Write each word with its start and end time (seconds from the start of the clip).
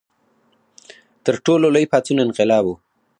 تر 1.25 1.35
ټولو 1.45 1.67
لوی 1.75 1.85
پاڅون 1.91 2.17
انقلاب 2.25 2.63
و. 2.67 2.73